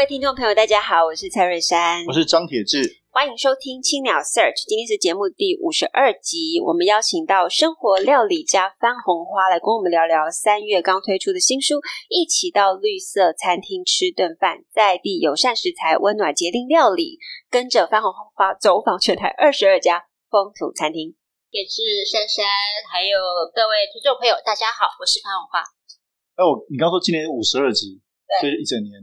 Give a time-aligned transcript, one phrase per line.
[0.00, 2.80] 位听众朋友，大家好，我是蔡瑞珊，我是张铁志，
[3.12, 4.64] 欢迎收听青鸟 Search。
[4.64, 11.74] 今天是节目第五十二集，我们邀请到生活料理家番红花来跟我们聊聊三月刚推出的新书
[12.08, 17.20] 《一起到绿色餐厅吃顿饭》，在地友善食材，温暖节令料理，
[17.52, 21.12] 跟着番红花走访全台二十二家风土餐厅。
[21.52, 22.48] 也是珊珊，
[22.88, 23.20] 还有
[23.52, 25.60] 各位听众朋友，大家好，我是潘红花。
[25.60, 28.00] 哎，我你刚说今年五十二集，
[28.40, 28.96] 对，一整年。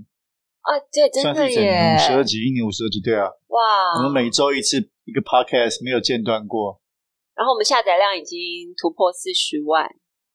[0.67, 1.95] 啊，对，真的耶！
[1.95, 3.95] 五十二集，一年五十二集，对啊，哇！
[3.95, 6.81] 我们每周一次一个 podcast，没有间断过。
[7.35, 8.37] 然后我们下载量已经
[8.75, 9.87] 突破四十万，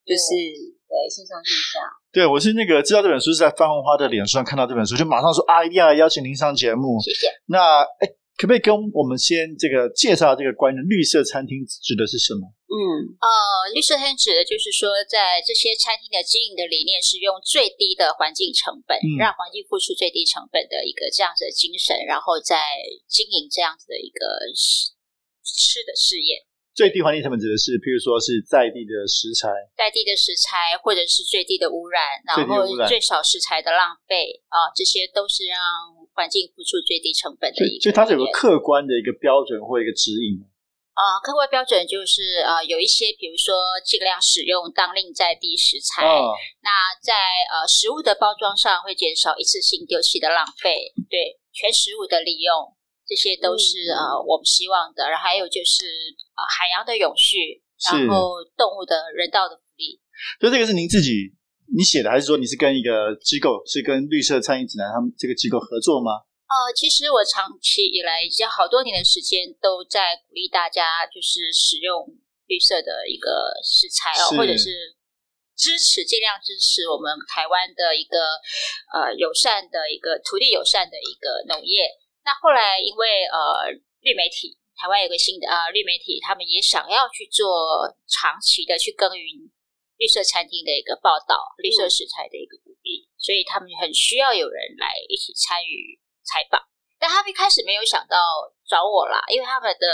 [0.07, 1.85] 就是对线上线下。
[2.11, 6.99] 对，我是那个知道这本书是在范红花的脸书上看到这本书，就马上说啊，一定要邀请您上节目。
[7.01, 7.27] 谢谢。
[7.47, 8.09] 那哎。
[8.35, 12.41] 可不可以跟我们先这个介绍这个关于绿色餐厅指的是什么？
[12.73, 22.57] 嗯，呃，绿色餐厅指的就是说，在这些餐厅的经营的理念是用最低的环境成本，嗯、让环境付出最低成本的一个这样子的精神，然后再
[23.05, 24.25] 经营这样子的一个
[25.45, 26.49] 吃的事业。
[26.73, 35.61] 最低环境成本指的是，譬如说是在地的食材，在地的食材，或者是最低的污染，然后最少食材的浪费啊、呃，这些都是让。
[36.15, 40.45] 环境付出最低成本的一个，所以它是有个客观的一个标准或一个指引啊、
[40.95, 41.21] 呃。
[41.23, 43.55] 客观标准就是呃，有一些，比如说
[43.85, 46.07] 尽量使用当令在地食材。
[46.07, 46.71] 哦、那
[47.03, 47.15] 在
[47.51, 52.53] 呃食物的包装上会减少一次性丢弃的浪费，对全食物的利用，
[53.07, 55.09] 这些都是、嗯、呃我们希望的。
[55.09, 55.87] 然后还有就是
[56.37, 60.01] 呃海洋的永续，然后动物的人道的福利。
[60.41, 61.33] 所以这个是您自己。
[61.75, 66.21] 你写的还是说你是跟一个机构，是跟绿色餐饮指南他们这个机构合作吗？
[66.53, 72.05] 呃，其实我长期以来已经好多年的时间都在鼓励大家，就是使用
[72.45, 74.93] 绿色的一个食材哦，或者是
[75.57, 78.37] 支持，尽量支持我们台湾的一个
[78.93, 81.89] 呃友善的一个土地友善的一个农业。
[82.21, 83.73] 那后来因为呃
[84.05, 89.49] 绿媒体，台湾有个新的呃绿媒体，他们也想要去做长期的去耕耘。
[89.99, 96.61] 绿色餐厅的一个报道，绿色食材的一个鼓励，嗯、所以他们很需要有人来一起参与采访。
[96.99, 98.17] 但他们一开始没有想到
[98.63, 99.87] 找我啦，因为他们的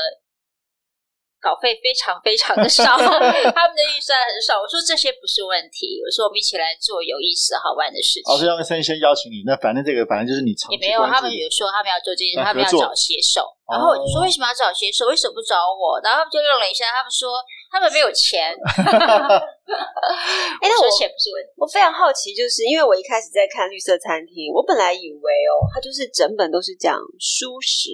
[1.40, 4.60] 稿费非常非常的少， 他们的预算很少。
[4.60, 8.28] 我说这些不是问题，我说我们一起来做有意思好玩的事情。
[8.28, 13.48] 哦，所以他们先先邀请你，那反正这个反正就是你也没有，他们有说他们要做这件事，他们要找写手。
[13.72, 15.08] 然后我就说为什么要找写手？
[15.08, 15.96] 为什么不找我？
[16.04, 17.40] 然后他们就愣了一下，他们说。
[17.70, 21.52] 他们没有钱， 哎，那我钱不是问题。
[21.56, 27.92] 我非常好奇，就是因为我一开始在看绿色餐厅，我本来以为哦，它就是整本都是讲蔬食，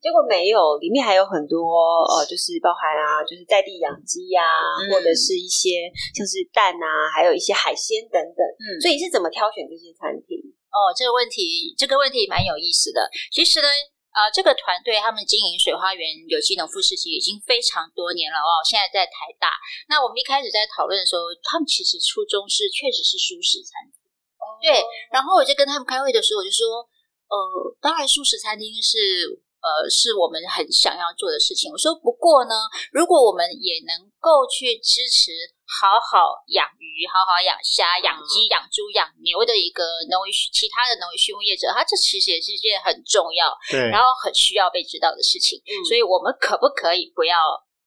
[0.00, 4.44] 结果没有，里面还有很多呃，就是包含啊，就是在地养鸡呀，
[4.84, 8.40] 嗯、或者是一些像是蛋啊，还有一些海鲜等等。
[8.60, 10.36] 嗯，所以你是怎么挑选这些餐厅？
[10.68, 13.00] 哦，这个问题，这个问题蛮有意思的。
[13.32, 13.68] 其实呢。
[14.16, 18.64] 啊、呃，这个团队他们经营水花园有机农夫市集已经非常多年了哦。
[18.64, 19.52] 现在在台大，
[19.92, 24.08] 那我们一开始在讨论的时候，他们其实初衷是确实是素食餐厅，
[24.40, 24.80] 哦、对。
[25.12, 26.80] 然后我就跟他们开会的时候，我就说，
[27.28, 27.36] 呃，
[27.84, 29.44] 当然素食餐厅是。
[29.66, 31.66] 呃，是我们很想要做的事情。
[31.72, 32.54] 我说，不过呢，
[32.94, 35.34] 如果我们也能够去支持
[35.66, 45.58] 好好养鱼、好好养虾、养鸡、养猪、养牛的一个农渔其他的农业畜牧业者，他这其实也是一件很重要，对，然后很需要被知道的事情。
[45.66, 47.34] 嗯，所以我们可不可以不要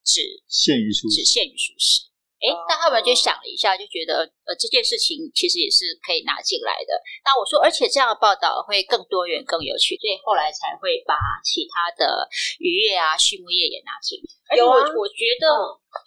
[0.03, 0.19] 只
[0.51, 2.08] 限于蔬只限于熟食？
[2.39, 6.95] 哎，那他们就想了一下，就觉得呃这件事情其实也是可以拿进来的。
[7.27, 12.27] 那我说，而且这样的报道会更多元、更有趣，所以后来才会把其他的
[12.59, 14.15] 渔业啊、畜牧业也拿进
[14.47, 14.55] 来。
[14.55, 15.45] 有啊，我觉得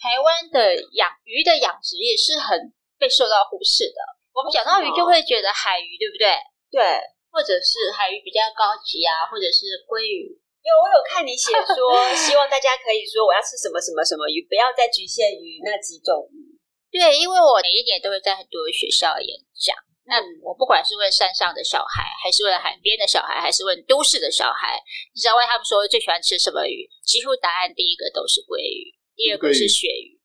[0.00, 4.00] 台湾的养鱼的养殖业是很被受到忽视的。
[4.32, 6.32] 我们讲到鱼，就会觉得海鱼，对不对？
[6.73, 6.81] 对，
[7.28, 10.40] 或者是海鱼比较高级啊，或者是鲑鱼。
[10.62, 11.76] 有，我有看你写说，
[12.14, 16.55] 希望大家可以说我要吃什么什么什么鱼，不要再局限于那几种鱼。
[16.91, 19.75] 对，因为我每一年都会在很多学校演讲。
[20.05, 24.79] 那我不管是问山上的小孩，还是问海边的小孩，还是问都市的小孩，
[25.14, 26.87] 你知道问他们说最喜欢吃什么鱼？
[27.06, 30.19] 几乎答案第一个都是鲑鱼，第二个是鳕鱼。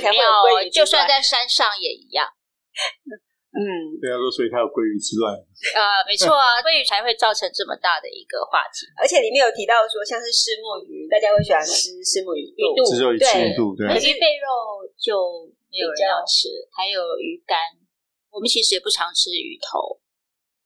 [0.00, 2.26] 没有，就算在山上也一样。
[3.52, 5.36] 嗯，对啊，说所以它有鲑鱼之乱。
[5.76, 8.88] 呃，没错啊，鲑鱼才会造成这么大的一个话题。
[8.96, 13.20] 而且里面有提到说，像是虱目鱼，大家会喜欢吃虱目鱼肚，只有鱼
[13.52, 17.60] 肚，对，鱼背肉就没有人要吃，还有鱼干，
[18.32, 20.00] 我们其实也不常吃鱼头，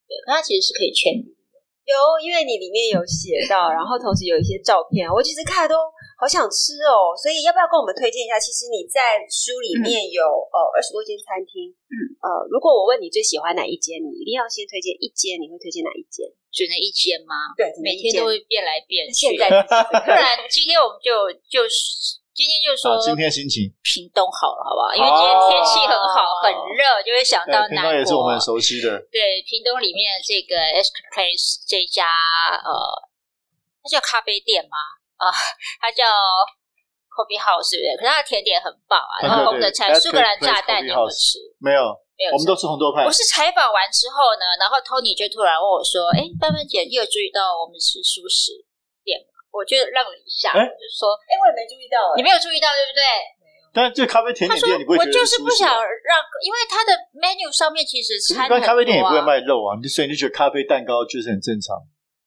[0.07, 1.35] 对，它其实是可以劝鱼。
[1.91, 5.75] 有，因为你里面有写到，然后同时有一些照片，我其实看了都
[6.17, 7.15] 好想吃哦。
[7.15, 8.41] 所以要不要跟我们推荐一下？
[8.41, 16.25] 其实你在书里面有、嗯、呃二十多间餐厅，嗯呃，如果我问你最喜欢哪一间，你一定要先推荐一间，你会推荐哪一间？
[16.51, 17.53] 只能一间吗？
[17.55, 19.37] 对，每天都会变来变去。
[19.37, 22.25] 不然今天我们就就是。
[22.37, 24.93] 今天就说，今天心情屏东好了，好不好？
[24.93, 27.89] 因为今天天气很好，很热，就会想到南国。
[27.89, 28.93] 屏东也是我们熟悉的。
[29.09, 32.05] 对，屏东里面这个 Esk Place 这家
[32.61, 32.77] 呃，
[33.81, 34.77] 它叫咖啡店吗？
[35.17, 35.33] 啊，
[35.81, 36.05] 它叫
[37.13, 37.91] Coffee House，对不对？
[37.97, 41.39] 可是它的甜点很棒啊，然后红的菜苏格兰炸弹你有没有吃？
[41.61, 41.81] 没有，
[42.17, 42.33] 没有。
[42.33, 43.05] 我们都吃红豆派。
[43.05, 48.53] 我是采访完之后呢，然后 Tony 就突然问我说：“哎，班班姐，你有注意到我们是素食
[49.05, 53.01] 店吗？”我就愣了一下，我、就说，哎、欸，我也没注意到，你没有注意到，对不对？
[53.41, 53.65] 没有。
[53.73, 55.09] 但是这咖啡甜点店，你不会觉得？
[55.09, 56.13] 我就是不想让，
[56.45, 61.73] 因为它的 menu 上面其实餐、啊、一般咖啡店也不会卖肉啊，所以你就觉得咖啡蛋糕就是很正常。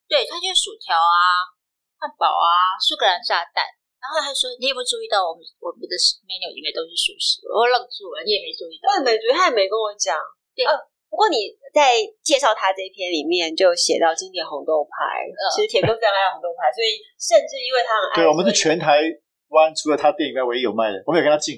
[0.09, 1.53] 对，它就是薯条啊、
[1.99, 3.67] 汉堡啊、苏格兰炸弹。
[3.99, 5.93] 然后他说：“你有没有注意到我们我们的
[6.23, 8.87] menu 里面都是素食？”我愣住了，你也没注意到？
[8.87, 10.15] 我也没注意，他也没跟我讲。
[10.55, 10.63] 对。
[10.65, 10.73] 呃
[11.09, 19.01] 不过你在介绍他这一篇里面就写到经典红豆派，呃、其实铁哥非常爱红豆派，所以甚至因为他很爱，对，我们是全台
[19.49, 21.57] 湾除了他店以外唯一有卖的，我们有跟他进。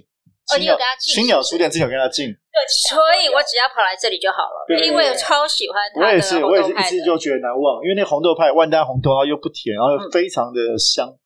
[0.52, 1.16] 哦，你有跟他进？
[1.16, 2.28] 青鸟书店之前有跟他进。
[2.28, 2.58] 对，
[2.92, 6.02] 所以我只要跑来这里就好了，对对对，因为我超喜欢他。
[6.02, 11.08] 我也是，我也是一直就觉得难忘，因为那红豆派万丹红豆，然后又不甜，然后又非常的香。
[11.08, 11.20] 嗯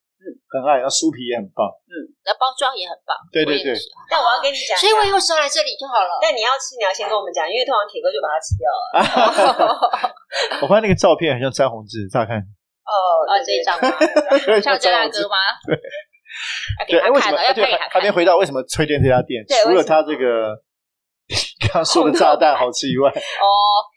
[0.50, 1.94] 很爱，然后酥皮也很棒，嗯，
[2.24, 3.75] 那包装也很棒，对对对。
[4.10, 6.18] 但我要跟你讲，所以我以后是要来这里就好了。
[6.24, 10.10] 但你要吃，你要先跟我们讲，因为通常铁哥就把它吃掉了。
[10.63, 12.39] 我发现那个照片很像詹宏志，乍看。
[12.42, 12.89] 哦，
[13.27, 13.86] 哦，这一张吗？
[14.63, 15.38] 像詹大哥吗？
[15.68, 15.77] 对。
[16.80, 17.54] 哎，为什么？
[17.54, 19.44] 对，还没回到为什么推荐这家店？
[19.64, 20.56] 除了他这个
[21.62, 23.10] 刚刚说的炸弹好吃以外，
[23.42, 23.48] 哦。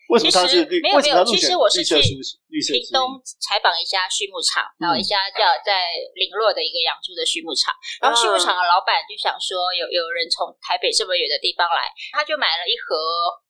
[0.09, 0.81] 为什么他是绿？
[0.81, 12.97] 没有没有，其实我是去屏东采访一家畜牧场，然后一家叫在林落的一个养猪的畜牧场，然后畜牧场的老板就想说，有有人从台北这么远的地方来，他就买了一盒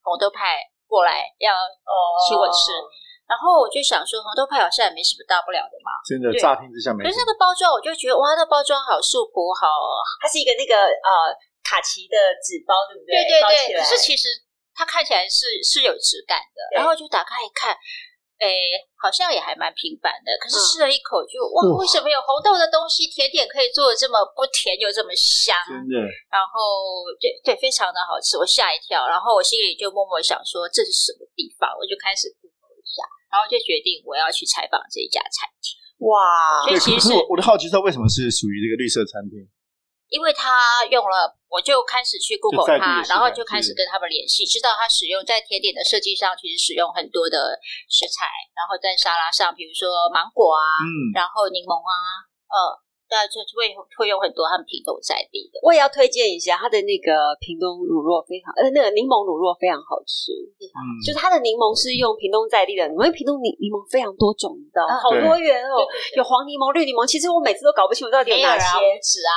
[0.02, 0.58] 红豆派
[0.90, 1.54] 过来要
[2.26, 2.74] 请我吃，
[3.28, 7.04] 然后我就想说，红豆派好像也没什么大不了的嘛，真的乍听之下没。
[7.04, 9.68] 可是那个包装，我就觉得哇，那包装好素朴，好，
[10.18, 13.20] 它是一个那个呃卡其的纸包，对不对？
[13.28, 14.26] 对对对，可是其实。
[14.78, 17.74] 它看起来是是有质感的，然后就打开一看，
[18.38, 18.46] 哎，
[18.94, 20.30] 好像也还蛮平凡的。
[20.38, 25.58] 可是吃了一口就哇，为什么有红豆的东西甜点可以做的这么不甜又这么香？
[25.66, 25.98] 真的。
[26.30, 29.02] 然后对对，非常的好吃，我吓一跳。
[29.10, 31.74] 然后我心里就默默想说，这是什么地方？
[31.74, 32.30] 我就开始
[32.88, 35.76] 下，然后就决定我要去采访这一家餐厅。
[36.08, 36.64] 哇！
[36.64, 39.44] 所以其实我我的好奇是为什么是属于这个绿色餐厅？
[40.08, 47.60] 因为他用了，我就开始去 Google 他，然后就开始跟他们联系，知道他使用在甜点的设计上，其实使用很多的
[47.92, 48.24] 食材，
[48.56, 51.92] 然后在沙拉上，比如说芒果啊，嗯，然后柠檬啊，
[52.48, 52.87] 呃。
[53.08, 55.56] 对，就会会有很多他们屏东在地的。
[55.64, 60.30] 我也要推荐一下他的那个屏东乳酪，非常呃，那个柠檬乳酪非常好吃。
[60.60, 65.00] 嗯，就是它的柠檬是用屏东在地的，因为屏东柠柠檬非常多种，你知道吗？
[65.00, 65.80] 好多元哦，
[66.14, 67.08] 有黄柠檬、绿柠檬。
[67.08, 69.32] 其实我每次都搞不清楚到底有哪些籽啊，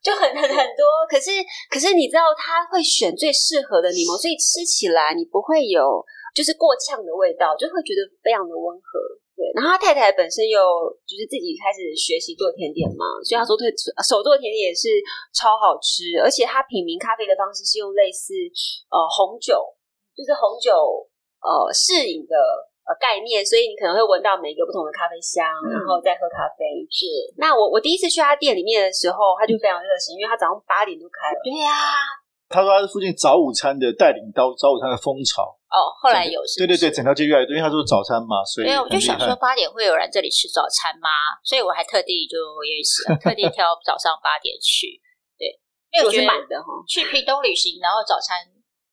[0.00, 0.82] 就很很很多。
[1.04, 1.28] 可是
[1.68, 6.00] 可是你知道他会选最适合的柠檬，所以吃起来你不会有
[6.32, 8.96] 就是过呛的味道，就会觉得非常的温和。
[9.40, 10.60] 对，然后他太太本身又
[11.08, 13.72] 就是自己开始学习做甜点嘛，所以他说对
[14.04, 15.00] 手做甜点也是
[15.32, 18.36] 超好吃，而且他品茗咖啡的方式是用类似
[18.92, 19.56] 呃红酒，
[20.12, 20.76] 就是红酒
[21.40, 22.36] 呃试饮的
[22.84, 26.84] 呃概念，所以你可能会闻到每一个不同的咖啡香，嗯、然后再喝咖啡。
[26.92, 27.08] 是，
[27.40, 31.40] 那我我第一次去他店里面的时候，他就非常热心，因为他早上八点就开了。
[31.40, 32.28] 对呀、啊。
[32.50, 35.56] 他说他是附近早午餐的带领刀，早午餐的风潮。
[35.70, 41.08] 哦，后来有是是，对对对，整条街越来越多，因为他说早餐嘛，所以没有，我就想说八点会有人这里吃早餐吗？
[41.46, 42.34] 所以我还特地就
[42.66, 44.98] 也是 特地挑早上八点去，
[45.38, 45.46] 对，
[45.94, 46.66] 因为我觉得满的哈。
[46.90, 48.42] 去屏东旅行，然后早餐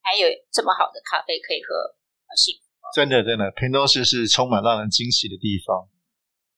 [0.05, 1.73] 还有这么好的咖啡可以喝，
[2.37, 2.69] 幸福。
[2.93, 5.89] 真的真的，屏东市是充满让人惊喜的地方。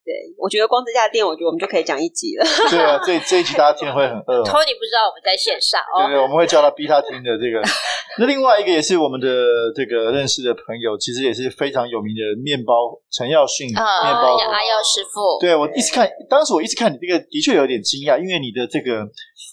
[0.09, 2.41] 对，我觉得光这家店，我觉得我们就可以讲一集了。
[2.73, 4.41] 对啊，这这一集大家听会很饿。
[4.41, 6.09] Tony 不知道我们在线上哦。
[6.09, 7.61] 对对，我们会叫他逼他听的这个。
[8.17, 9.29] 那另外一个也是我们的
[9.75, 12.73] 这个认识的朋友，其实也是非常有名的面包
[13.13, 15.37] 陈耀训面包阿耀师傅。
[15.39, 19.05] 对，我一直看，当时我一直看你这个，的确有点惊讶，因为你的这个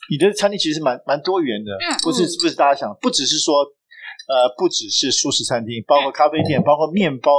[0.08, 3.54] 你的餐厅其实蛮蛮多元的，嗯不是不是大家想，不只是说
[4.26, 7.30] 呃，不只是素食餐厅，包括咖啡店，包括面包，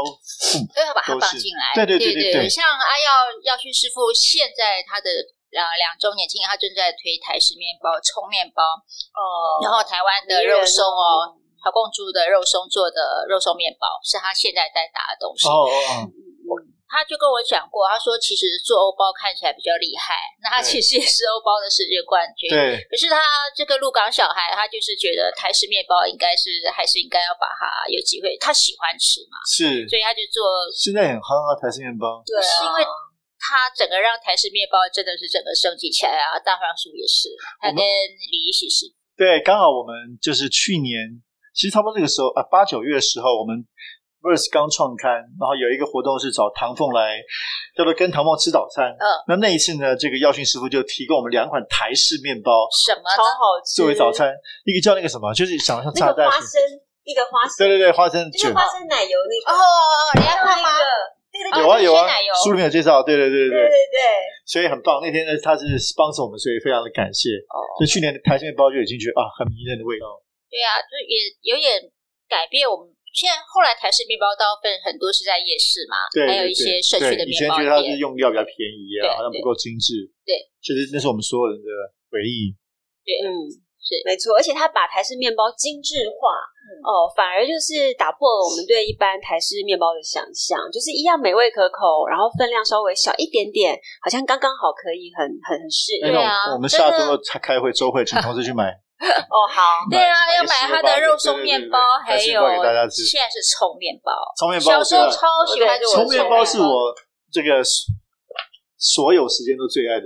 [0.72, 1.76] 都要把它放进来。
[1.76, 2.50] 对对对对对。
[2.50, 3.08] 像阿耀
[3.44, 5.12] 耀旭师傅，现在他的
[5.52, 8.64] 呃两周年庆，他正在推台式面包、葱面包
[9.12, 15.48] 哦，然后台湾的肉松哦，陶贡猪的肉松做的肉松面包，是他现在在打的东西。
[15.48, 16.12] 哦哦哦。
[16.88, 22.48] 他就跟我讲过，他说其实做欧包看起来比较厉害，那他其实也是欧包的世界冠军。
[22.48, 22.80] 对。
[22.88, 23.20] 可是他
[23.52, 29.36] 这个鹿港小孩，他就是觉得台式面包应该是还是应该要把它有机会，他喜欢吃嘛。
[29.44, 29.84] 是。
[29.92, 30.64] 所以他就做。
[30.72, 32.24] 现在很夯啊，台式面包。
[32.24, 32.42] 对啊。
[32.42, 32.80] 是因为
[33.36, 36.40] 他整个让台式面包真的是整个升级起来啊！
[36.40, 37.28] 大黄叔也是，
[37.60, 38.88] 他跟李一起是。
[39.20, 41.20] 对，刚好我们就是去年，
[41.52, 43.68] 其实差不多这个时候啊，八九月的时候我们。
[44.28, 45.08] Verse 刚创刊，
[45.40, 47.16] 然后有一个活动是找唐凤来，
[47.72, 48.92] 叫做跟唐凤吃早餐。
[48.92, 54.36] 嗯，那那一次呢，这个耀训师傅就提供我们两款台式面包，什么超好吃，作为早餐。
[54.68, 56.60] 一个叫那个什么，就是想像炸弹，花生，
[57.08, 59.56] 一个花生，对对对，花生卷，花生奶油那个。
[59.56, 59.64] 哦，
[60.20, 60.68] 你要看吗？
[61.62, 62.04] 有啊有啊，
[62.44, 63.00] 书里面有介绍。
[63.04, 64.02] 对对对对对对对，
[64.44, 65.00] 所以很棒。
[65.00, 65.64] 那天呢，他是
[65.96, 67.30] 帮助我们，所以非常的感谢。
[67.48, 70.06] 哦，所以去年的台式面包就已经觉得啊，很迷人的味道。
[70.50, 71.16] 对啊，就也
[71.54, 71.80] 有点
[72.28, 72.92] 改变我们。
[73.18, 77.34] 现在后来台式面包刀分很多是在夜市嘛，对，还有一些社区的面包店。
[77.34, 80.06] 以前觉得它是用料比较便宜啊，好像不够精致。
[80.22, 81.66] 对，其实那是我们所有人的
[82.14, 82.54] 回忆。
[83.02, 83.50] 对，嗯，
[83.82, 84.38] 是没错。
[84.38, 86.30] 而且他把台式面包精致化，
[86.62, 93.74] 嗯、哦，反而就是打破了我们对一般台式面包的想象，就是一样美味可口，然后分量稍微小一点点，
[94.06, 96.06] 好像刚刚好可以很很很适应。
[96.06, 98.78] 对啊，我们下周才开会周会，请同事去买。
[99.30, 102.42] 哦，好， 对啊，要买他的肉松面包，还有
[102.90, 104.12] 现在是葱面包。
[104.38, 106.94] 葱面包，小时候超喜欢葱面包，是我
[107.32, 107.62] 这个
[108.78, 110.06] 所有时间都最爱的。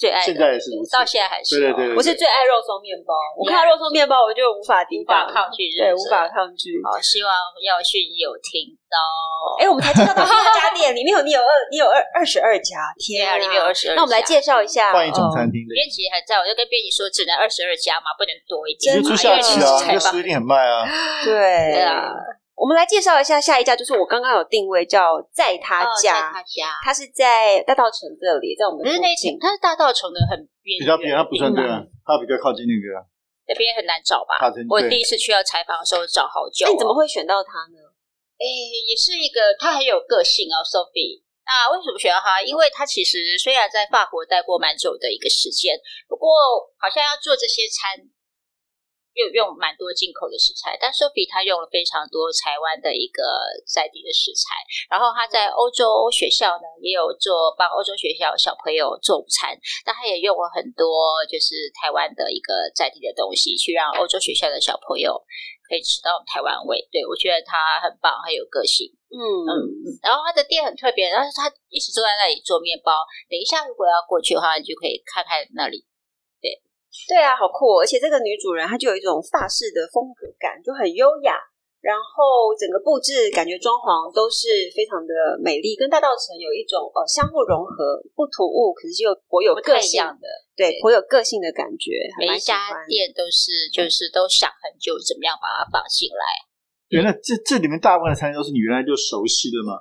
[0.00, 1.60] 最爱，现在也是如此，到现在还是。
[1.60, 3.12] 对对对，我是最爱肉松面包。
[3.36, 6.80] 我看到肉松面包，我就无法抵挡，抗拒，对，无法抗拒。
[6.80, 7.28] 好，希望
[7.60, 8.96] 耀训有听到。
[9.60, 13.94] 哎，我们才介绍到第二家店，里面有你有二，你有二二十二家，天啊，里面有二十二。
[13.94, 15.76] 那我们来介绍一下，换一种餐厅的。
[15.76, 18.96] 编辑还在，我就跟编辑说，只能二十二家嘛，不能多一点。
[18.96, 20.88] 因为出下期啊，这书一定很卖啊。
[21.28, 22.08] 对啊。
[22.60, 33.00] 我们来介绍一下下一家，就是我刚刚有定位叫在他家，在他家，他是在大道城这里，在我们不是那间，他是大道城的很边，比较偏，他不算对啊，他比较靠近那个，
[33.48, 34.36] 那边很难找吧？
[34.68, 36.68] 我第一次去要采访的时候找好久。
[36.68, 37.80] 那你怎么会选到他呢？
[38.36, 41.24] 哎，也是一个，他很有个性哦，Sophie。
[41.48, 42.44] 那为什么选到他？
[42.44, 46.28] 因为他其实虽然在法国待过蛮久的一个时间，不过
[46.76, 48.04] 好像要做这些餐。
[49.14, 53.22] 又用蛮多进口的食材，但 Sophie 他用了非常多台湾的一个
[53.66, 54.62] 在地的食材。
[54.88, 59.52] 然后他在欧洲学校呢，也有做帮欧洲学校小朋友做午餐，
[59.84, 65.18] 但他也用了很多就是台湾的一个在地的东西，去让欧洲学校的小朋友
[65.68, 66.78] 可以吃到台湾味。
[66.90, 68.86] 对，我觉得他很棒，很有个性。
[69.10, 69.52] 嗯嗯。
[70.02, 72.94] 然后他的店很特别，但是他一直坐在那里做面包。
[73.28, 75.84] 等一下如果要过去的话，你就可以看看那里。
[77.08, 77.82] 对啊，好酷哦！
[77.82, 81.38] 而且这个女主人她就有一种法式的风格感，就很优雅。
[81.80, 92.04] 然后整个布置感觉装潢都是非常的美丽，跟大道城有一种呃相互融合，不突兀，可是又颇有个性的，对，颇有个性的感觉。
[92.20, 96.22] 每一家店都是就是都想很久怎么样把它放进来。
[96.92, 99.80] 原来这这里面大部分的餐厅都是你原来就熟悉的吗？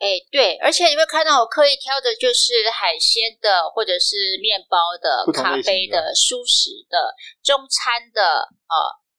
[0.00, 6.96] 哎，对，而且你会看到我刻意挑的就是海鲜的，或者是面包的、咖啡的、蔬食的、
[7.44, 8.74] 中餐的，呃，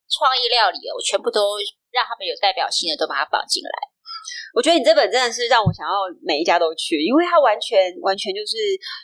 [0.10, 1.62] 创意料理，我全部都
[1.94, 3.70] 让他们有代表性的都把它绑进来。
[4.58, 8.58] 我觉得你这本真的是让我想要每一家都去，因为它完全完全就是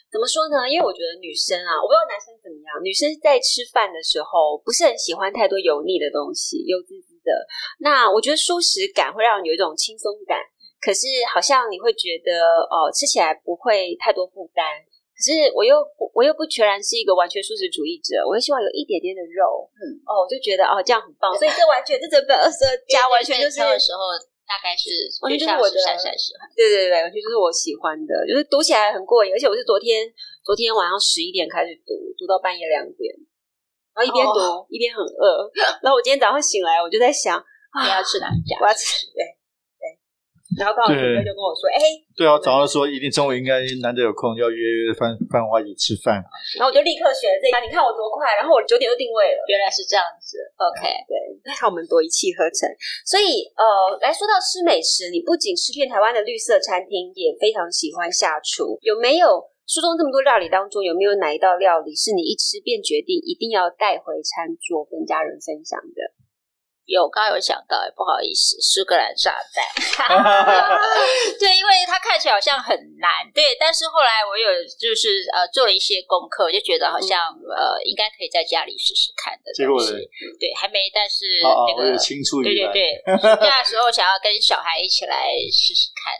[0.09, 0.65] 怎么说呢？
[0.65, 7.31] 因为我觉得女生啊，我不知道男生怎么样，女生在吃饭的时候不是很喜欢太多油腻的东西，油滋滋的。
[7.85, 10.41] 那我觉得舒适感会让你有一种轻松感。
[10.79, 14.65] 可是好像你会觉得，哦，吃起来不会太多负担。
[15.17, 15.81] 可是我又
[16.13, 19.65] 我又不全然是一个完全素食主义者，我又希望有一点点的肉。
[19.73, 21.33] 嗯，哦，我就觉得哦这样很棒。
[21.33, 24.13] 所以这完全这整本 二十二家完全就是的时候
[24.45, 26.37] 大概是完全就是我的三三十。
[26.53, 29.33] 对对对，完全就是我喜欢的，就是读起来很过瘾。
[29.33, 30.05] 而且我是昨天
[30.45, 33.09] 昨天晚上十一点开始读，读到半夜两点，
[33.97, 35.49] 然后一边读、哦、一边很饿。
[35.81, 37.41] 然后我今天早上醒来，我就在想，
[37.81, 38.53] 你要吃哪一家？
[38.61, 39.25] 我要吃对。
[40.57, 41.79] 然后刚好哥哥就跟我说：“哎，
[42.17, 46.17] 对啊，早上说一定中午应该难得有空，要约约范范花一起吃饭。”
[46.57, 48.33] 然后我就立刻选了这家，你看我多快！
[48.35, 50.41] 然后我九点就定位了，原来是这样子。
[50.57, 51.15] OK，对，
[51.55, 52.65] 看我们多一气呵成。
[53.05, 53.63] 所以呃，
[54.01, 58.81] 来说到吃美食，你不仅吃遍台湾的绿色餐厅，也非常喜欢下厨。
[58.81, 66.01] 有没有书中这么多料理当中，有没有哪一道料理是你一吃便决定一定要带回餐桌跟家人分享的？
[66.87, 70.07] 有，刚刚有想到，不好意思，苏格兰炸弹。
[71.37, 74.47] 对，因为它看起来好像很难，对，但是后来我有
[74.79, 79.51] 就是呃做了一些功课，我就觉得好像、嗯、呃应该可以在家里试试看的。
[79.51, 79.91] 结果呢？
[80.39, 81.27] 对，还没，但是
[81.77, 82.71] 那个青出于蓝。
[82.71, 86.15] 对对对， 暑假的时候想要跟小孩一起来试试看。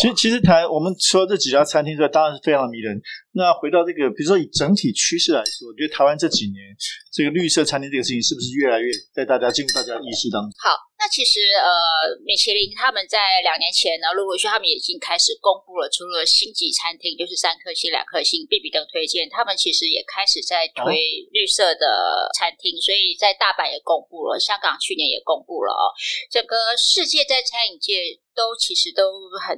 [0.00, 2.96] 其实，其实谈我们除了这几家餐厅之外，当然是非常的迷人。
[3.34, 6.60] 那回到这个，比如说以整体趋势来说，我觉得台湾这几年
[7.08, 10.52] 这个绿色餐厅这个事情，是不是越来越在大家进入大家的意识当中？
[10.60, 25.88] 好，那其实呃，米其林他们在两年前呢，陆陆续续他们已经开始公布了，除了星级餐厅就是三颗星、两颗星，必比登推荐，他们其实也开始在推绿色的餐厅，哦、所以在大阪也公布了，香港去年也公布了哦，
[26.28, 28.20] 整个世界在餐饮界。
[28.34, 29.52] 都其实都很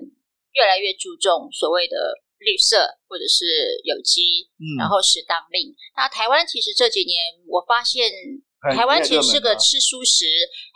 [0.51, 1.95] 越来越注重所谓的
[2.45, 5.75] 绿色或者是有机，嗯，然后适当令。
[5.97, 7.17] 那台湾其实这几年
[7.49, 8.13] 我发现，
[8.77, 10.29] 台湾其实是个吃蔬食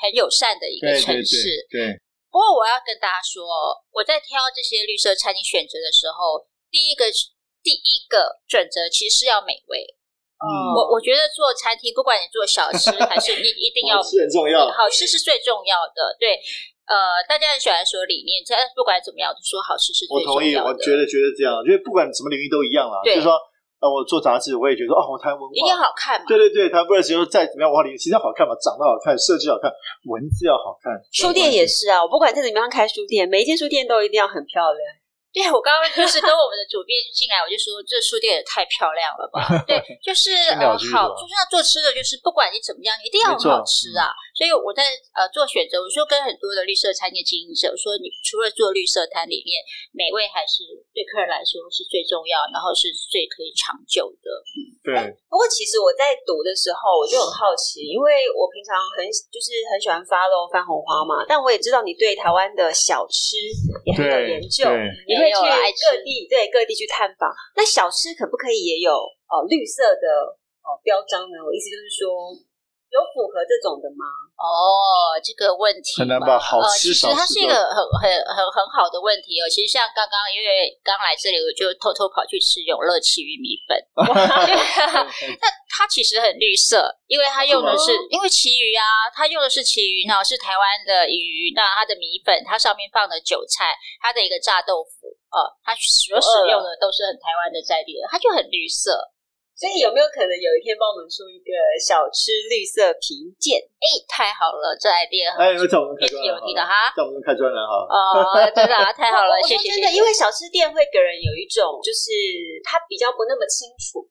[0.02, 1.68] 很友善的一个城市。
[1.70, 2.00] 对，对，对。
[2.32, 3.44] 不过我要跟大家说，
[3.92, 7.06] 我在挑这些绿色餐厅选择的时候，第一个
[7.62, 9.84] 第一个准则其实是要美味。
[10.38, 10.46] 嗯，
[10.76, 16.16] 我我觉得做餐厅，不管你做小吃还是你 一定要吃很重要，好吃是最重要的。
[16.20, 16.40] 对。
[16.88, 20.72] 呃，大家很喜欢说理念，但不管怎么样，都说好事是最重要的。
[20.72, 23.04] 我同意，我觉得觉得这样，因为不管什么领域都一样啦。
[23.04, 23.36] 对就是说，
[23.84, 26.24] 呃，我做杂志，我也觉得哦，我谈文化一定要好看嘛。
[26.24, 29.68] 对对对，谈不管是再怎么样，文化领域其实要好看嘛，长得好看，设计好看，
[30.08, 30.96] 文字要好看。
[31.12, 34.80] 书店也是啊，我不管在怎么样开书店，每一间书店都一定要很漂亮。
[35.28, 39.44] 对，我刚刚就是跟我们的主编进来，我就说这书店也太漂亮了吧？
[39.68, 44.08] 对， 就是呃好，就是要做吃的，就是不管你怎么样，一定要很好吃啊。
[44.32, 49.60] 所以我在呃做选择，我说跟很多的绿色餐厅经营者，我说你除了做绿色摊里面，
[49.92, 50.64] 美味还是
[50.96, 54.32] 对客人来说是最重要，然后是最可以长久的。
[54.56, 54.90] 嗯，对。
[55.28, 63.36] 不过其实我在读的时候，我就很好奇，因为我平常很就是很喜欢 follow 番红花嘛，但我也知道你对台湾的小吃
[63.84, 64.64] 也很有研究。
[65.18, 67.30] 会去各地，对各地去探访。
[67.56, 71.36] 那小吃可不可以也有哦绿色的哦标章呢？
[71.44, 72.32] 我意思就是说，
[72.88, 74.04] 有符合这种的吗？
[74.38, 76.38] 哦，这个问题很难吧？
[76.38, 79.50] 好吃少、呃、其实它是一个很很很很好的问题哦。
[79.50, 83.74] 其实像刚刚因为刚来这里，我就偷偷跑去吃永乐奇鱼米粉。
[85.42, 91.50] 那它其实很绿色，因为它用的是因为旗鱼啊，它用的是旗鱼，然后是台湾的鱼。
[91.54, 94.97] 那它的米粉，它上面放的韭菜，它的一个炸豆腐。
[95.38, 98.98] 哦，它所使用的都是很台湾的在地的，它就很绿色。
[99.58, 101.50] 所以有没有可能有一天帮我们出一个
[101.82, 103.58] 小吃绿色评鉴？
[103.58, 106.94] 哎，太好了，这 idea 哎，有找我们开专栏，有听到哈？
[106.94, 107.74] 叫我们开专栏哈？
[107.90, 109.66] 哦， 真的啊，太好了，谢谢。
[109.74, 112.06] 真的，因为小吃店会给人有一种，就是
[112.62, 114.06] 它比较不那么清楚。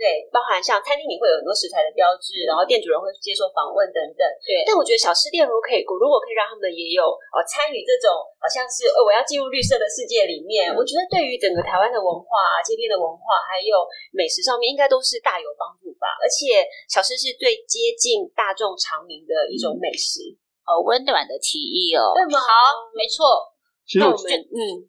[0.00, 4.24] 对，包含像餐厅里会有很多食材的标志，然后店主人会接受访问等等。
[4.48, 8.08] 对，但我觉得小吃店如果可以，如果可以让他们也有呃参与这种，
[8.40, 12.24] 好像是呃我要进入绿色的世界里面，嗯、我觉得对于整个台湾的文化、
[12.56, 13.84] 啊、街边的文化，还有
[14.16, 16.16] 美食上面，应该都是大有帮助吧。
[16.16, 20.24] 而且小吃是最接近大众常民的一种美食，
[20.64, 22.16] 呃、嗯，温暖的提议哦。
[22.16, 22.40] 对吗？
[22.40, 23.52] 好，没错。
[24.00, 24.88] 那我们就嗯，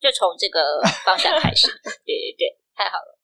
[0.00, 1.68] 就从这个方向开始。
[2.08, 3.20] 对对对，太好了。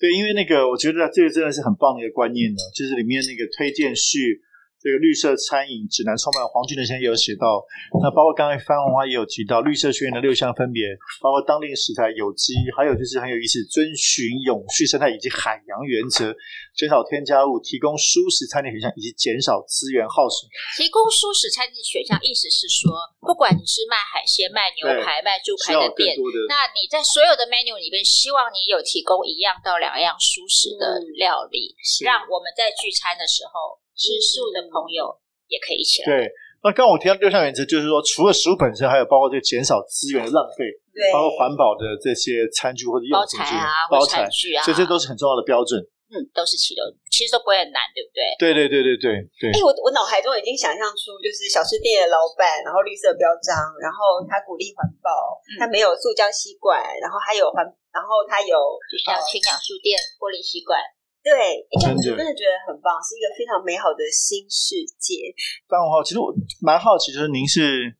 [0.00, 4.40] 对，因为那个，我觉得这个真的是很棒的一个观念呢，就是里面那个推荐序。
[4.80, 7.60] 这个绿色餐饮指南创办人黄俊的先生也有写到，
[8.00, 10.88] 那包括刚才番红花也有提到绿色学院的六项分别，
[11.20, 16.32] 包括当令食材有机，还有就是很有意思，遵循永续生态以及海洋原则，
[16.72, 20.48] 减少添加物，提供蔬食餐点选项，以及减少资源耗损。
[20.80, 22.88] 提供蔬食餐点选项，意思是说，
[23.20, 33.76] 不管你是卖海鲜、卖牛排、卖猪排的店，的那你在所有的 menu 里面，希望你有提供一样到两样蔬食的料理，嗯、让我们在聚餐的时候。
[34.00, 35.12] 吃素的朋友
[35.52, 36.08] 也可以一起来。
[36.08, 36.32] 对，
[36.64, 40.64] 那刚刚我提到六项原则，就是说，除了食物本身，还有包括这个减少资源的浪费，
[40.96, 45.76] 对，包括环保的这些餐具或者用具啊，包材啊，这些都是很重要的标准。
[46.10, 48.18] 嗯，都是其中，其实都不会很难，对不对？
[48.34, 49.54] 对对对对对对。
[49.54, 57.62] 哎，我我脑海中已经想象出，就是小吃店的老板，然后绿色标章，然后他鼓励环保，他没有塑胶吸管，然后还有环，
[57.94, 58.58] 然后他有
[58.90, 60.82] 就像清养书店玻璃吸管。
[61.22, 65.28] 对，真的真的觉得很棒，是一个非常美好的新世界。
[65.68, 67.92] 番红花，其实我蛮好奇，就是您是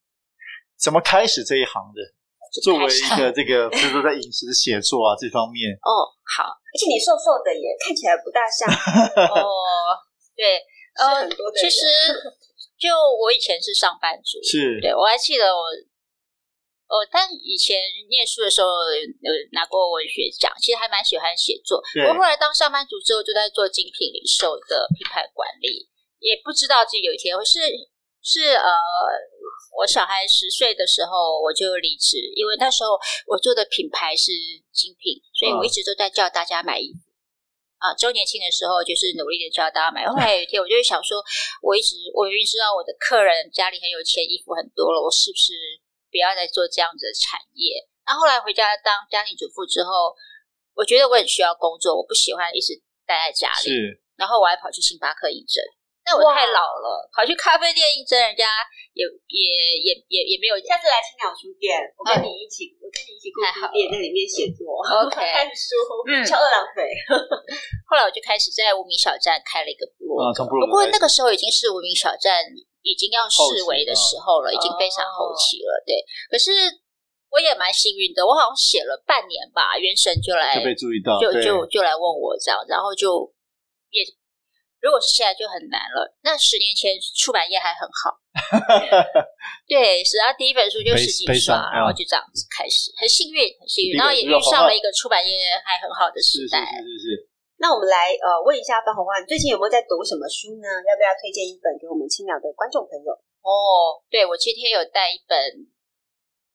[0.80, 2.00] 怎么开始这一行的？
[2.64, 5.70] 作为一个这个，比如说在饮食写作啊这方面。
[5.84, 8.66] 哦，好，而且你瘦瘦的也看起来不大像。
[9.28, 9.44] 哦，
[10.34, 10.56] 对，
[10.96, 11.28] 呃，
[11.60, 11.84] 其实
[12.80, 12.88] 就
[13.20, 15.62] 我以前是上班族，是，对我还记得我。
[16.90, 17.78] 哦，但以前
[18.10, 18.66] 念书的时候
[19.22, 21.80] 有拿过文学奖，其实还蛮喜欢写作。
[22.08, 25.86] 我后来当上班族之后，就在做精品零售的品牌管理。
[26.18, 27.62] 也不知道自己有一天会是
[28.20, 28.68] 是呃，
[29.78, 34.28] 我小孩十岁的时候我就离职，因为那时候我做的品牌是
[34.74, 37.08] 精品，所以我一直都在叫大家买衣服。
[37.78, 40.04] 啊，周年庆的时候就是努力的叫大家买。
[40.04, 41.22] 后来有一天，我就想说，
[41.62, 45.54] 我一直我明明知道我的客人家里很有钱，衣服很多了，我是不是
[46.10, 47.86] 不要再做这样子的产业？
[48.06, 50.14] 那后来回家当家庭主妇之后，
[50.74, 52.74] 我觉得我很需要工作，我不喜欢一直
[53.06, 53.70] 待在家里。
[53.70, 54.02] 是。
[54.16, 55.62] 然后我还跑去星巴克应征。
[56.04, 58.48] 那我太老了，跑去咖啡店应征，人家
[58.96, 59.38] 也也
[59.78, 60.56] 也也也没有。
[60.64, 65.76] 下次来青鸟书店，我跟你一起，我跟你一起过书店，在里面写作，OK， 看书，
[66.08, 66.88] 嗯，翘二郎腿。
[67.86, 72.42] 后来我就开始在无名小站开了一个部落格，不过那个时候已经是无名小站
[72.82, 75.70] 已经要式微的时候了，已经非常后期了。
[75.86, 76.00] 对，
[76.32, 76.50] 可是
[77.30, 83.30] 我也蛮幸运的，我好像写了半年吧，原神就来就被注意到，就就就来问我这样，然后就
[83.94, 84.02] 也。
[84.80, 86.08] 如果是现在就很难了。
[86.24, 88.16] 那十年前出版业还很好，
[89.68, 95.32] 对，是啊，第一本书就十几刷，然后就这样子开始，很幸运，很幸运，然后也遇上了一个出版业
[95.64, 96.64] 还很好的时代。
[96.80, 97.28] 是是是，是。
[97.60, 100.68] 那我们来呃问一下方红花，你最近有没有在读什么书呢？
[100.88, 103.12] 要不要推荐一本给我们青鸟的观众朋友？
[103.44, 105.36] 哦，对，我今天有带一本，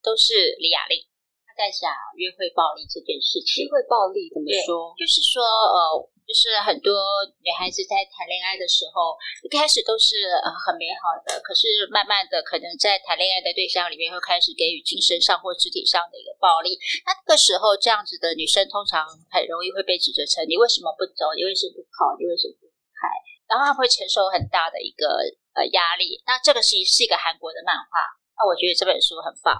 [0.01, 1.05] 都是李雅丽，
[1.45, 3.65] 她在讲约会暴力这件事情。
[3.65, 4.97] 约会暴力怎么说？
[4.97, 6.09] 就是说呃。
[6.25, 6.97] 就是很多
[7.45, 9.13] 女孩子在谈恋爱的时候，
[9.45, 16.81] 一开始都是呃很美好的，可是慢慢的，可能在谈恋爱的对象里面会开始给予精神上或肢体上的一个暴力。
[17.05, 21.29] 那这个时候，这样子的女生通常很容易会被指责成你为什么不走？
[21.37, 22.17] 你为什么不跑？
[22.17, 22.65] 你为什么不
[22.97, 23.05] 开？
[23.45, 25.05] 然后她会承受很大的一个
[25.53, 26.17] 呃压力。
[26.25, 28.01] 那这个是是一个韩国的漫画，
[28.33, 29.53] 那我觉得这本书很棒，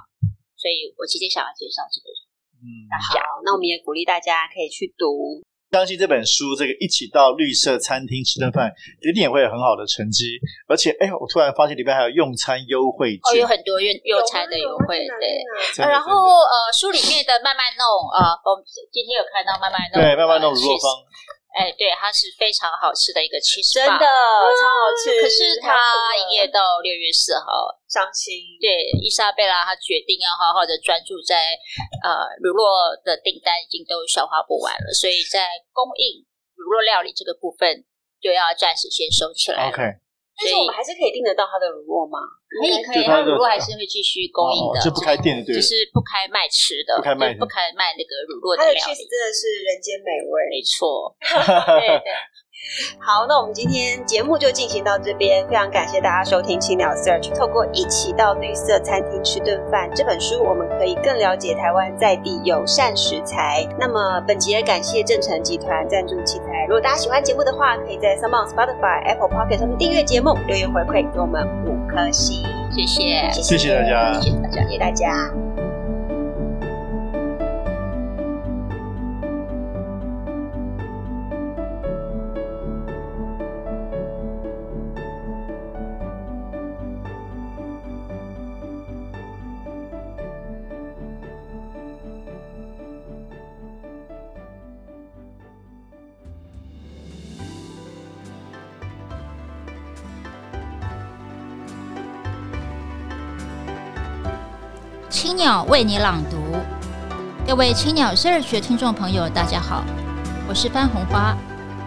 [0.57, 2.25] 所以我今天想要介绍这本书。
[2.57, 5.45] 嗯，好，那我们也鼓励大家可以去读。
[5.75, 8.71] 相信这本书，这个一起到绿色餐厅吃顿饭，
[9.03, 10.39] 一定也会有很好的成绩。
[10.71, 15.83] 而且，哎，我突然发现里面还有用餐优惠券，哦，有很多用用餐的优惠，对。
[15.83, 20.87] 然后，呃，书里面的慢慢弄，呃，我们今天有看到慢慢弄，对，慢慢弄卤肉饭。
[21.55, 25.23] 哎，对，它是非常好吃的一个 cheese 真的超好吃。
[25.23, 25.71] 可是它
[26.19, 28.59] 营业到六月四号，伤心。
[28.59, 31.55] 对，伊莎贝拉她决定要好好的专注在
[32.03, 36.27] 呃乳酪的订单已经都消化不完了，所以在供应
[36.59, 37.87] 乳酪料理这个部分
[38.19, 39.71] 就要暂时先收起来。
[39.71, 39.81] OK。
[40.35, 42.19] 但是我们还是可以订得到他的乳酪吗？
[42.51, 48.79] 可以，可以，它乳酪还是会继续供应的，就不开店的，对，就是不开卖吃的，不开卖，不开卖那个乳酪的料理。
[48.79, 51.15] 它的 cheese 真的是人间美味，没错。
[51.79, 52.11] 对对。
[52.99, 57.29] 好，那我们今天节目就进行到这边，非常感谢大家收听青鸟 Search。
[57.35, 63.63] 透过一起到绿色餐厅吃顿饭这本书，我们可以更了解台湾在地友善食材。
[63.79, 66.44] 那么本集也感谢正成集团赞助器材。
[66.67, 75.44] 如果大家喜欢节目的话，可以在 SoundOn Spotify、Apple Pocket 上面订阅节目，留言回馈给我们五颗星，谢谢，谢谢大家，谢谢大家，谢谢大家。
[105.25, 106.37] 青鸟为你朗读，
[107.47, 109.83] 各位青鸟 Search 的听众朋友，大家好，
[110.47, 111.35] 我是番红花。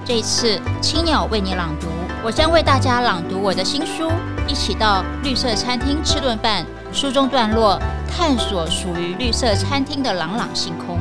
[0.04, 1.86] 这一次青鸟为你朗读，
[2.24, 4.10] 我将为大家朗读我的新书
[4.48, 6.66] 《一起到绿色餐厅吃顿饭》。
[6.92, 10.98] 书中段落探索属于绿色餐厅的朗朗星空。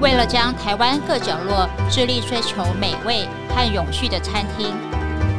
[0.00, 4.74] 为了将台湾各角落致力追求美味和永续的餐厅，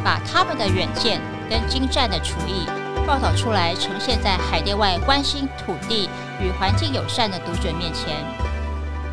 [0.05, 1.19] 把他们的远见
[1.49, 2.65] 跟精湛的厨艺。
[3.05, 6.09] 报道出来，呈现在海内外关心土地
[6.39, 8.15] 与环境友善的读者面前。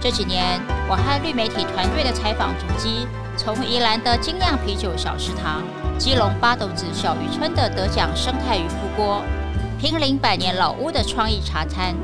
[0.01, 5.63] 这几年，我和绿媒体团队的采访足迹，从宜兰的精酿啤酒小食堂，
[5.99, 9.23] 基隆八斗子小渔村的得奖生态渔夫锅，
[9.79, 11.97] 平林百年老屋的创意茶餐，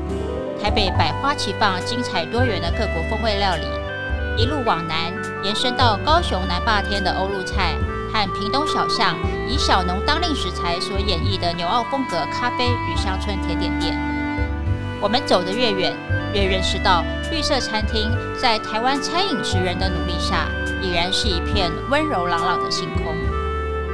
[0.61, 3.63] 台北百花齐放、精彩多元的各国风味料理，
[4.37, 7.75] 一路往南延伸到高雄南霸天的欧陆菜。
[8.15, 13.93] 和屏东小巷以小农当令食材所演绎的纽澳风格咖啡与乡村甜点店，
[15.01, 15.93] 我们走得越远，
[16.33, 18.09] 越认识到绿色餐厅
[18.41, 20.47] 在台湾餐饮职人的努力下，
[20.81, 23.13] 已然是一片温柔朗朗的星空。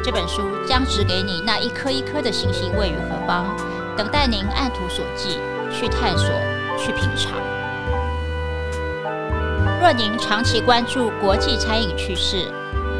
[0.03, 3.47] 这本书将指给你那一颗一颗的星星位于何方，
[3.97, 5.39] 等待您按图索骥
[5.71, 6.29] 去探索、
[6.77, 7.31] 去品尝。
[9.81, 12.53] 若您长期关注国际餐饮趋势，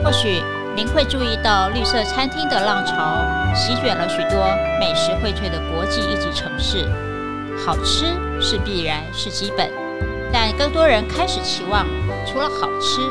[0.04, 0.42] 或许。
[0.74, 4.48] 您会注意到绿色餐厅的浪潮席卷了许多
[4.80, 6.88] 美食荟萃的国际一级城市。
[7.64, 8.06] 好吃
[8.40, 9.70] 是必然，是基本，
[10.32, 11.86] 但更多人开始期望，
[12.26, 13.02] 除了好吃，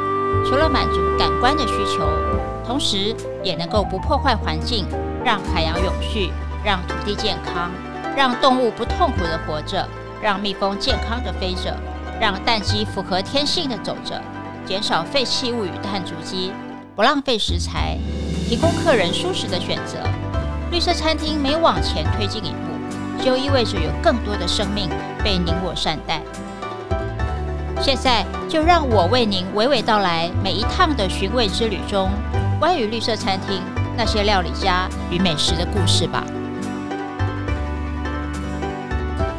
[0.48, 2.08] 除了满足感官的需求，
[2.66, 4.86] 同时也能够不破坏环境，
[5.22, 6.32] 让海洋永续，
[6.64, 7.70] 让土地健康，
[8.16, 9.86] 让动物不痛苦地活着，
[10.22, 11.76] 让蜜蜂健康地飞着，
[12.18, 14.18] 让蛋鸡符合天性的走着，
[14.64, 16.52] 减少废弃物与碳足迹。
[16.96, 17.96] 不浪费食材，
[18.48, 19.98] 提供客人舒适的选择。
[20.70, 24.88] 绿色餐厅每往前推进一步，就意味着有更多的生命
[25.24, 26.20] 被您我善待。
[27.80, 32.10] 现在就让我为您娓娓道来每一趟的寻味之旅中，
[32.58, 33.62] 关于绿色餐厅
[33.96, 36.24] 那些料理家与美食的故事吧。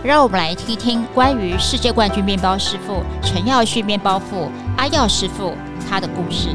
[0.04, 5.54] 让我们来听听关于世界冠军面包师傅陈耀旭面包父阿耀师傅
[5.88, 6.50] 他的故事。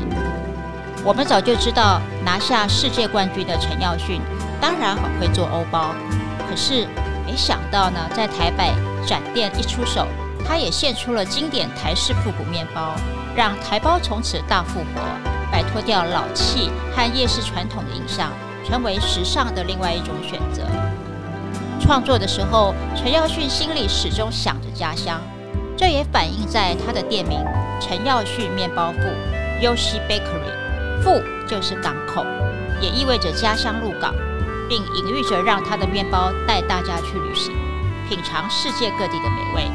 [1.07, 4.21] 我们早就知道拿下世界冠军的陈耀迅，
[4.61, 5.95] 当然很会做欧包。
[6.51, 6.85] 可是
[7.25, 8.73] 没想到呢，在台北
[9.07, 10.05] 展店一出手，
[10.45, 12.97] 他也献出了经典台式复古面包，
[13.37, 15.01] 让台包从此大复活，
[15.53, 18.33] 摆脱掉老气和夜市传统的印象，
[18.69, 20.64] 成为时尚的另外一种选择。
[21.81, 25.21] 创作的时候，陈耀迅心里始终想着家乡，
[25.77, 27.38] 这也反映在他的店名
[27.81, 28.99] 陈耀训面包铺
[29.64, 30.56] Yoshi Bakery。
[31.07, 32.27] 不就是港口，
[32.81, 34.12] 也意味着家乡入港，
[34.69, 37.55] 并隐喻着让他的面包带大家去旅行，
[38.09, 39.71] 品尝世界各地的美味。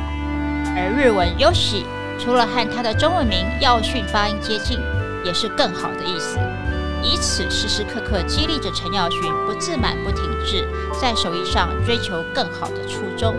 [0.75, 1.85] 而日文 Yoshi
[2.19, 4.77] 除了和他的中文名耀训发音接近，
[5.23, 6.37] 也是更好的意思，
[7.01, 10.67] 以此时时刻刻激励着陈耀训不自满不停滞，
[10.99, 13.33] 在手艺上追求更好的初衷。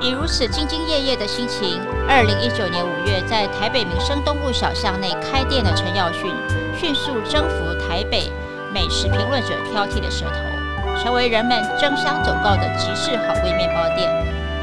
[0.00, 6.32] 以如此兢兢业业的心情，二零一九年五月，在台北民生东路小巷内开店的陈耀训，
[6.78, 8.30] 迅速征服台北
[8.72, 14.08] 美食评论者挑剔的舌头，成为人们争相走告的极致好味面包店。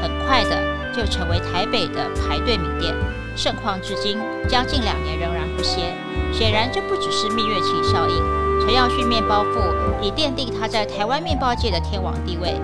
[0.00, 0.56] 很快的
[0.94, 2.94] 就成为台北的排队名店，
[3.36, 4.18] 盛况至今，
[4.48, 5.92] 将近两年仍然不歇。
[6.32, 8.16] 显然，这不只是蜜月期效应。
[8.64, 9.60] 陈耀训面包父
[10.00, 12.58] 已奠定他在台湾面包界的天王地位。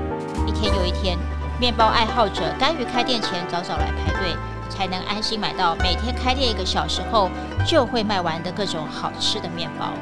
[0.46, 1.18] 一天又一天。
[1.62, 4.34] 面包爱好者甘于开店前早早来排队，
[4.68, 7.30] 才能安心买到每天开店一个小时后
[7.64, 9.92] 就会卖完的各种好吃的面包。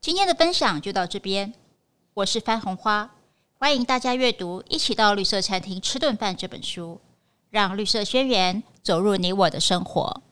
[0.00, 1.52] 今天的分享就到这边，
[2.14, 3.10] 我是番红花，
[3.58, 7.02] 欢迎大家阅读《一起到绿色餐厅吃顿饭》这本书，
[7.50, 10.22] 让绿色宣言走入你我的生活。